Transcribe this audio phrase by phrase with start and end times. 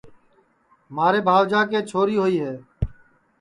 [0.95, 2.55] مھارے بھاوجا کی چھوڑی ہوئی ہے